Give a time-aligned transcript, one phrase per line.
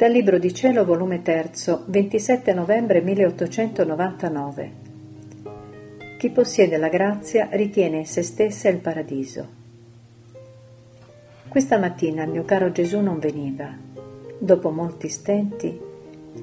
[0.00, 1.50] Dal Libro di Cielo, volume 3,
[1.84, 4.72] 27 novembre 1899.
[6.16, 9.46] Chi possiede la grazia ritiene in se stessa il paradiso.
[11.46, 13.76] Questa mattina il mio caro Gesù non veniva.
[14.38, 15.78] Dopo molti stenti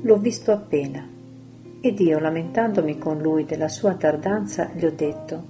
[0.04, 1.04] l'ho visto appena
[1.82, 5.46] ed io, lamentandomi con lui della sua tardanza, gli ho detto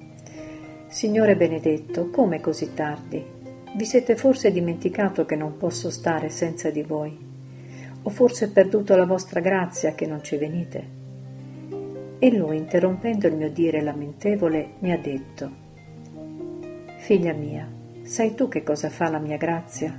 [0.87, 3.21] Signore benedetto, come così tardi?
[3.75, 7.26] Vi siete forse dimenticato che non posso stare senza di voi?
[8.07, 10.88] O forse perduto la vostra grazia che non ci venite?
[12.20, 15.52] E lui, interrompendo il mio dire lamentevole, mi ha detto,
[17.00, 17.70] Figlia mia,
[18.04, 19.93] sai tu che cosa fa la mia grazia?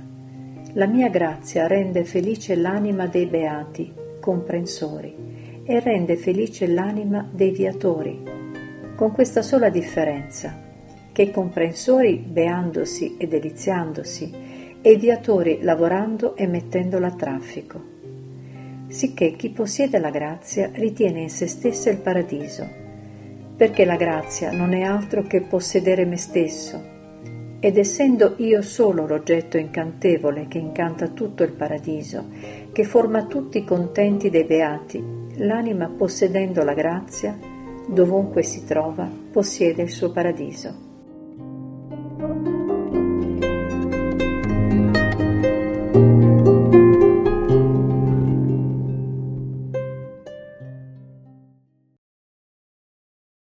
[0.73, 8.23] La mia grazia rende felice l'anima dei beati, comprensori, e rende felice l'anima dei viatori,
[8.95, 10.59] con questa sola differenza,
[11.11, 14.33] che i comprensori beandosi e deliziandosi,
[14.81, 17.97] e i viatori lavorando e mettendola a traffico
[18.89, 22.67] sicché chi possiede la grazia ritiene in se stessa il paradiso,
[23.55, 26.97] perché la grazia non è altro che possedere me stesso,
[27.59, 32.25] ed essendo io solo l'oggetto incantevole che incanta tutto il paradiso,
[32.71, 35.03] che forma tutti i contenti dei beati,
[35.35, 37.37] l'anima possedendo la grazia,
[37.87, 40.87] dovunque si trova, possiede il suo paradiso.